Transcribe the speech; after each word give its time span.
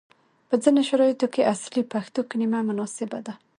په 0.49 0.55
ځینو 0.63 0.81
شرایطو 0.89 1.27
کې 1.33 1.49
اصلي 1.53 1.83
پښتو 1.93 2.19
کلمه 2.29 2.59
مناسبه 2.69 3.19
ده، 3.25 3.33